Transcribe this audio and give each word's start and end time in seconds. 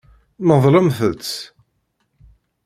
Medlemt-tt. 0.47 1.31